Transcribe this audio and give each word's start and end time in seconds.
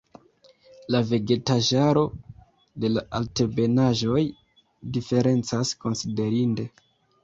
La 0.95 1.01
vegetaĵaro 1.09 2.07
de 2.85 2.93
la 2.95 3.05
altebenaĵoj 3.21 4.27
diferencas 4.99 5.81
konsiderinde. 5.87 6.73